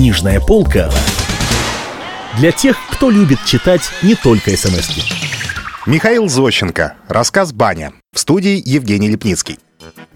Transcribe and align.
Книжная 0.00 0.40
полка 0.40 0.90
для 2.38 2.52
тех, 2.52 2.78
кто 2.90 3.10
любит 3.10 3.38
читать 3.44 3.82
не 4.00 4.14
только 4.14 4.56
смс 4.56 4.88
-ки. 4.88 5.02
Михаил 5.84 6.26
Зощенко. 6.26 6.94
Рассказ 7.06 7.52
«Баня». 7.52 7.92
В 8.14 8.18
студии 8.18 8.62
Евгений 8.64 9.10
Лепницкий. 9.10 9.58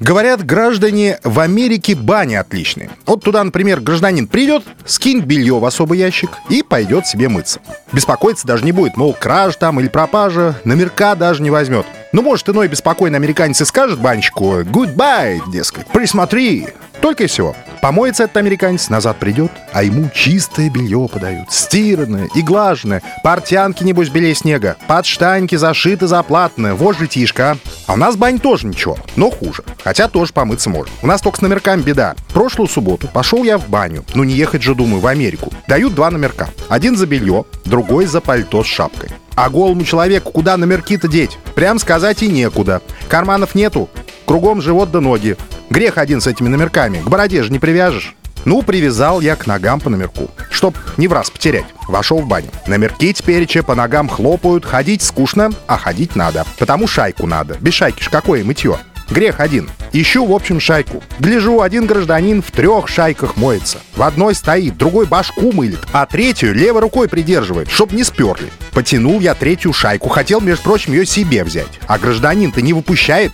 Говорят, 0.01 0.43
граждане, 0.43 1.19
в 1.23 1.39
Америке 1.39 1.95
бани 1.95 2.35
отличные. 2.35 2.89
Вот 3.05 3.23
туда, 3.25 3.45
например, 3.45 3.81
гражданин 3.81 4.27
придет, 4.27 4.65
скинет 4.87 5.27
белье 5.27 5.59
в 5.59 5.65
особый 5.67 5.99
ящик 5.99 6.31
и 6.49 6.63
пойдет 6.63 7.07
себе 7.07 7.29
мыться. 7.29 7.61
Беспокоиться 7.93 8.47
даже 8.47 8.65
не 8.65 8.73
будет, 8.73 8.97
мол, 8.97 9.13
краж 9.13 9.57
там 9.57 9.81
или 9.81 9.89
пропажа, 9.89 10.59
номерка 10.65 11.15
даже 11.15 11.43
не 11.43 11.51
возьмет. 11.51 11.85
Ну, 12.13 12.23
может, 12.23 12.49
иной 12.49 12.69
беспокойный 12.69 13.19
американец 13.19 13.61
и 13.61 13.67
скажет 13.67 14.01
банщику 14.01 14.61
«Goodbye», 14.63 15.43
дескать, 15.53 15.87
присмотри. 15.89 16.69
Только 17.03 17.25
и 17.25 17.27
всего. 17.27 17.55
Помоется 17.85 18.23
этот 18.23 18.39
американец, 18.39 18.89
назад 18.89 19.19
придет, 19.19 19.53
а 19.75 19.83
ему 19.83 20.09
чистое 20.15 20.71
белье 20.71 21.07
подают. 21.13 21.53
Стиранное 21.53 22.31
и 22.35 22.41
глаженное. 22.41 23.03
Портянки, 23.23 23.85
небось, 23.85 24.09
белее 24.09 24.35
снега. 24.35 24.79
Подштаньки 24.87 25.57
зашиты, 25.57 26.07
заплатные. 26.07 26.73
Вот 26.73 26.97
житишка. 26.97 27.59
А 27.87 27.93
у 27.93 27.97
нас 27.97 28.17
бань 28.17 28.39
тоже 28.39 28.69
ничего, 28.69 28.97
но 29.17 29.31
хуже. 29.31 29.65
Хотя 29.83 30.09
тоже 30.09 30.33
помыться 30.33 30.71
можно. 30.71 30.95
У 31.03 31.07
нас 31.07 31.21
только 31.21 31.37
с 31.37 31.41
номерками 31.43 31.83
беда. 31.83 32.15
Прошлую 32.33 32.69
субботу 32.69 33.07
пошел 33.07 33.45
я 33.45 33.59
в 33.59 33.69
баню. 33.69 34.03
Ну 34.15 34.25
не 34.25 34.33
ехать 34.33 34.63
же, 34.63 34.75
думаю, 34.75 35.03
в 35.03 35.07
Америку. 35.07 35.53
Дают 35.69 35.95
два 35.95 36.11
номерка. 36.11 36.49
Один 36.71 36.97
за 36.97 37.05
белье, 37.05 37.45
другой 37.67 38.07
за 38.07 38.23
пальто 38.23 38.65
с 38.65 38.67
шапкой. 38.67 39.11
А 39.35 39.51
голому 39.51 39.85
человеку 39.85 40.33
куда 40.33 40.57
номерки-то 40.57 41.07
деть? 41.07 41.37
Прям 41.55 41.79
сказать 41.79 42.23
и 42.23 42.29
некуда. 42.29 42.81
Карманов 43.11 43.55
нету, 43.55 43.91
кругом 44.25 44.63
живот 44.63 44.91
да 44.91 45.03
ноги. 45.03 45.37
Грех 45.71 45.99
один 45.99 46.21
с 46.21 46.27
этими 46.27 46.49
номерками, 46.49 46.99
к 46.99 47.09
бороде 47.09 47.43
же 47.43 47.51
не 47.51 47.59
привяжешь. 47.59 48.15
Ну, 48.45 48.63
привязал 48.63 49.21
я 49.21 49.37
к 49.37 49.47
ногам 49.47 49.81
по 49.81 49.89
номерку, 49.89 50.31
чтоб 50.51 50.77
не 50.97 51.09
в 51.09 51.13
раз 51.13 51.31
потерять. 51.31 51.65
Вошел 51.89 52.19
в 52.19 52.27
баню. 52.27 52.51
Номерки 52.67 53.13
теперь 53.13 53.47
че 53.47 53.63
по 53.63 53.75
ногам 53.75 54.09
хлопают, 54.09 54.65
ходить 54.65 55.03
скучно, 55.03 55.51
а 55.67 55.79
ходить 55.79 56.15
надо. 56.15 56.45
Потому 56.59 56.87
шайку 56.87 57.27
надо. 57.27 57.57
Без 57.61 57.75
шайки 57.75 58.03
ж 58.03 58.09
какое 58.11 58.45
мытье. 58.45 58.79
Грех 59.11 59.41
один. 59.41 59.69
Ищу, 59.93 60.27
в 60.27 60.33
общем, 60.33 60.59
шайку. 60.59 61.03
Гляжу, 61.19 61.61
один 61.61 61.87
гражданин 61.87 62.43
в 62.43 62.51
трех 62.51 62.89
шайках 62.89 63.37
моется. 63.37 63.79
В 63.95 64.03
одной 64.03 64.35
стоит, 64.35 64.77
другой 64.77 65.07
башку 65.07 65.53
мылит, 65.53 65.81
а 65.93 66.07
третью 66.07 66.55
левой 66.55 66.81
рукой 66.81 67.09
придерживает, 67.09 67.71
чтоб 67.71 67.93
не 67.93 68.03
сперли. 68.03 68.51
Потянул 68.73 69.21
я 69.21 69.35
третью 69.35 69.73
шайку, 69.73 70.09
хотел, 70.09 70.41
между 70.41 70.65
прочим, 70.65 70.95
ее 70.95 71.07
себе 71.07 71.45
взять. 71.45 71.79
А 71.87 71.99
гражданин-то 71.99 72.61
не 72.61 72.73
выпущает. 72.73 73.33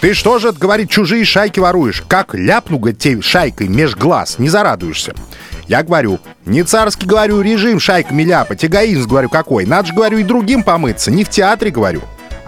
Ты 0.00 0.14
что 0.14 0.38
же, 0.38 0.52
говорит, 0.52 0.90
чужие 0.90 1.24
шайки 1.24 1.60
воруешь? 1.60 2.02
Как 2.08 2.34
ляпну, 2.34 2.78
говорит, 2.78 2.98
тебе 2.98 3.22
шайкой 3.22 3.68
меж 3.68 3.94
глаз, 3.94 4.38
не 4.38 4.48
зарадуешься. 4.48 5.14
Я 5.68 5.82
говорю, 5.82 6.18
не 6.44 6.64
царский, 6.64 7.06
говорю, 7.06 7.40
режим 7.40 7.78
шайками 7.78 8.24
ляпать, 8.24 8.64
эгоизм, 8.64 9.08
говорю, 9.08 9.28
какой. 9.28 9.66
Надо 9.66 9.88
же, 9.88 9.94
говорю, 9.94 10.18
и 10.18 10.24
другим 10.24 10.64
помыться, 10.64 11.10
не 11.10 11.22
в 11.22 11.30
театре, 11.30 11.70
говорю. 11.70 12.02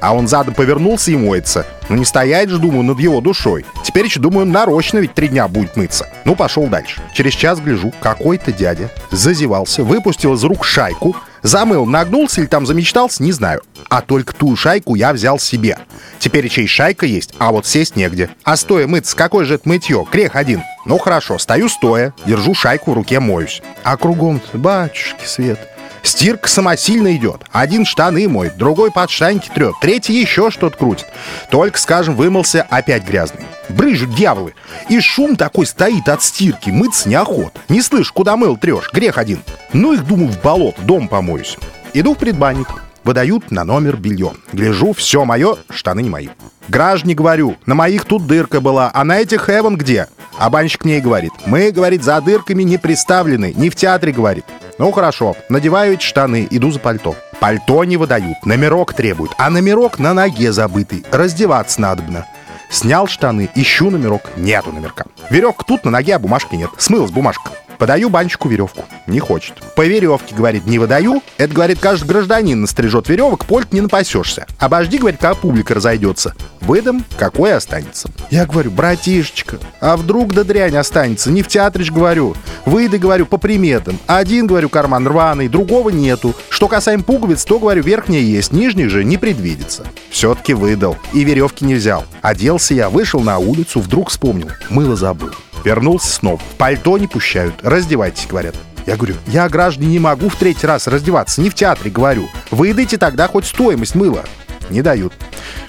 А 0.04 0.12
он 0.12 0.28
задом 0.28 0.52
повернулся 0.52 1.12
и 1.12 1.16
моется. 1.16 1.66
Ну 1.88 1.96
не 1.96 2.04
стоять 2.04 2.50
же, 2.50 2.58
думаю, 2.58 2.82
над 2.82 3.00
его 3.00 3.22
душой. 3.22 3.64
Теперь 3.82 4.04
еще, 4.04 4.20
думаю, 4.20 4.44
нарочно 4.44 4.98
ведь 4.98 5.14
три 5.14 5.28
дня 5.28 5.48
будет 5.48 5.76
мыться. 5.76 6.10
Ну, 6.26 6.36
пошел 6.36 6.66
дальше. 6.66 7.00
Через 7.14 7.32
час 7.32 7.58
гляжу, 7.58 7.90
какой-то 8.02 8.52
дядя 8.52 8.90
зазевался, 9.10 9.82
выпустил 9.82 10.34
из 10.34 10.44
рук 10.44 10.66
шайку, 10.66 11.16
замыл, 11.40 11.86
нагнулся 11.86 12.42
или 12.42 12.48
там 12.48 12.66
замечтался, 12.66 13.22
не 13.22 13.32
знаю. 13.32 13.62
А 13.88 14.02
только 14.02 14.34
ту 14.34 14.54
шайку 14.56 14.94
я 14.94 15.14
взял 15.14 15.38
себе. 15.38 15.78
Теперь 16.18 16.50
чей 16.50 16.66
шайка 16.66 17.06
есть, 17.06 17.32
а 17.38 17.50
вот 17.50 17.64
сесть 17.64 17.96
негде. 17.96 18.28
А 18.42 18.58
стоя 18.58 18.86
мыться, 18.86 19.16
какое 19.16 19.46
же 19.46 19.54
это 19.54 19.66
мытье? 19.66 20.06
Грех 20.12 20.36
один. 20.36 20.62
Ну 20.84 20.98
хорошо, 20.98 21.38
стою 21.38 21.70
стоя, 21.70 22.12
держу 22.26 22.52
шайку 22.52 22.90
в 22.90 22.94
руке, 22.94 23.20
моюсь. 23.20 23.62
А 23.84 23.96
кругом 23.96 24.42
батюшки 24.52 25.24
свет. 25.24 25.73
Стирка 26.04 26.48
самосильно 26.48 27.16
идет. 27.16 27.40
Один 27.50 27.86
штаны 27.86 28.28
моет, 28.28 28.58
другой 28.58 28.92
под 28.92 29.10
штаньки 29.10 29.50
трет, 29.52 29.74
третий 29.80 30.20
еще 30.20 30.50
что-то 30.50 30.76
крутит. 30.76 31.06
Только, 31.50 31.78
скажем, 31.78 32.14
вымылся 32.14 32.62
опять 32.68 33.04
грязный. 33.04 33.40
Брыжут 33.70 34.14
дьяволы. 34.14 34.54
И 34.90 35.00
шум 35.00 35.34
такой 35.34 35.64
стоит 35.66 36.08
от 36.10 36.22
стирки, 36.22 36.68
мыться 36.68 37.08
неохота. 37.08 37.58
Не 37.70 37.80
слышь, 37.80 38.12
куда 38.12 38.36
мыл 38.36 38.58
трешь, 38.58 38.92
грех 38.92 39.16
один. 39.16 39.42
Ну 39.72 39.94
их, 39.94 40.06
думаю, 40.06 40.28
в 40.28 40.42
болото, 40.42 40.82
дом 40.82 41.08
помоюсь. 41.08 41.56
Иду 41.94 42.14
в 42.14 42.18
предбанник. 42.18 42.68
Выдают 43.02 43.50
на 43.50 43.64
номер 43.64 43.96
белье. 43.96 44.32
Гляжу, 44.52 44.92
все 44.92 45.24
мое, 45.24 45.56
штаны 45.70 46.00
не 46.00 46.10
мои. 46.10 46.28
Граждане, 46.68 47.14
говорю, 47.14 47.56
на 47.66 47.74
моих 47.74 48.04
тут 48.04 48.26
дырка 48.26 48.60
была, 48.60 48.90
а 48.92 49.04
на 49.04 49.18
этих 49.18 49.48
Эван 49.50 49.76
где? 49.76 50.08
А 50.38 50.50
банщик 50.50 50.84
ней 50.84 51.00
говорит, 51.00 51.32
мы, 51.46 51.70
говорит, 51.70 52.02
за 52.02 52.20
дырками 52.20 52.62
не 52.62 52.78
приставлены, 52.78 53.52
не 53.54 53.70
в 53.70 53.76
театре, 53.76 54.12
говорит. 54.12 54.44
Ну 54.76 54.90
хорошо, 54.90 55.36
надеваю 55.48 55.94
эти 55.94 56.02
штаны, 56.02 56.48
иду 56.50 56.72
за 56.72 56.80
пальто. 56.80 57.14
Пальто 57.38 57.84
не 57.84 57.96
выдают, 57.96 58.44
номерок 58.44 58.92
требуют, 58.92 59.32
а 59.38 59.48
номерок 59.50 59.98
на 59.98 60.14
ноге 60.14 60.52
забытый, 60.52 61.04
раздеваться 61.12 61.80
надобно. 61.80 62.26
Снял 62.70 63.06
штаны, 63.06 63.48
ищу 63.54 63.90
номерок, 63.90 64.22
нету 64.36 64.72
номерка. 64.72 65.04
Веревка 65.30 65.64
тут, 65.64 65.84
на 65.84 65.92
ноге, 65.92 66.16
а 66.16 66.18
бумажки 66.18 66.56
нет. 66.56 66.70
Смылась 66.76 67.12
бумажка. 67.12 67.52
Подаю 67.78 68.10
банчику 68.10 68.48
веревку. 68.48 68.84
Не 69.06 69.20
хочет. 69.20 69.54
По 69.74 69.86
веревке, 69.86 70.34
говорит, 70.34 70.66
не 70.66 70.78
выдаю. 70.78 71.22
Это, 71.38 71.52
говорит, 71.54 71.78
каждый 71.80 72.06
гражданин 72.06 72.60
настрижет 72.60 73.08
веревок, 73.08 73.44
польт 73.44 73.72
не 73.72 73.80
напасешься. 73.80 74.46
Обожди, 74.58 74.98
говорит, 74.98 75.20
когда 75.20 75.34
публика 75.34 75.74
разойдется. 75.74 76.34
Выдам, 76.60 77.04
какой 77.18 77.54
останется. 77.54 78.08
Я 78.30 78.46
говорю, 78.46 78.70
братишечка, 78.70 79.58
а 79.80 79.96
вдруг 79.96 80.32
да 80.32 80.44
дрянь 80.44 80.76
останется? 80.76 81.30
Не 81.30 81.42
в 81.42 81.48
театре 81.48 81.84
ж 81.84 81.92
говорю. 81.92 82.34
Выйды, 82.64 82.98
говорю, 82.98 83.26
по 83.26 83.36
приметам. 83.36 83.98
Один, 84.06 84.46
говорю, 84.46 84.68
карман 84.68 85.06
рваный, 85.06 85.48
другого 85.48 85.90
нету. 85.90 86.34
Что 86.48 86.68
касаем 86.68 87.02
пуговиц, 87.02 87.44
то, 87.44 87.58
говорю, 87.58 87.82
верхняя 87.82 88.22
есть, 88.22 88.52
нижних 88.52 88.90
же 88.90 89.04
не 89.04 89.18
предвидится. 89.18 89.86
Все-таки 90.10 90.54
выдал. 90.54 90.96
И 91.12 91.24
веревки 91.24 91.64
не 91.64 91.74
взял. 91.74 92.04
Оделся 92.22 92.74
я, 92.74 92.88
вышел 92.88 93.20
на 93.20 93.38
улицу, 93.38 93.80
вдруг 93.80 94.08
вспомнил. 94.08 94.48
Мыло 94.70 94.96
забыл. 94.96 95.32
Вернулся 95.64 96.12
снова. 96.12 96.40
Пальто 96.58 96.98
не 96.98 97.06
пущают. 97.06 97.54
Раздевайтесь, 97.62 98.26
говорят. 98.26 98.54
Я 98.86 98.96
говорю, 98.96 99.16
я, 99.26 99.48
граждане, 99.48 99.88
не 99.88 99.98
могу 99.98 100.28
в 100.28 100.36
третий 100.36 100.66
раз 100.66 100.86
раздеваться, 100.86 101.40
не 101.40 101.48
в 101.48 101.54
театре, 101.54 101.90
говорю. 101.90 102.28
Выдайте 102.50 102.98
тогда 102.98 103.28
хоть 103.28 103.46
стоимость 103.46 103.94
мыла. 103.94 104.24
Не 104.68 104.82
дают. 104.82 105.14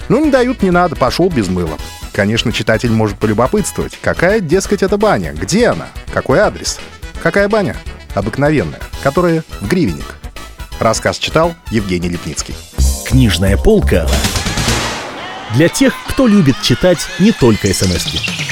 Ну, 0.08 0.22
не 0.22 0.30
дают, 0.30 0.62
не 0.62 0.70
надо, 0.70 0.96
пошел 0.96 1.30
без 1.30 1.48
мыла. 1.48 1.78
Конечно, 2.12 2.52
читатель 2.52 2.90
может 2.90 3.18
полюбопытствовать, 3.18 3.98
какая, 4.00 4.40
дескать, 4.40 4.82
это 4.82 4.98
баня, 4.98 5.32
где 5.32 5.68
она, 5.68 5.88
какой 6.12 6.38
адрес. 6.40 6.78
Какая 7.22 7.48
баня? 7.48 7.76
Обыкновенная, 8.14 8.80
которая 9.02 9.42
в 9.60 9.68
гривенник. 9.68 10.16
Рассказ 10.78 11.18
читал 11.18 11.54
Евгений 11.70 12.08
Лепницкий. 12.08 12.54
Книжная 13.06 13.56
полка 13.56 14.06
для 15.54 15.68
тех, 15.68 15.94
кто 16.08 16.26
любит 16.26 16.56
читать 16.62 16.98
не 17.18 17.32
только 17.32 17.72
смс 17.72 18.06
-ки. 18.06 18.45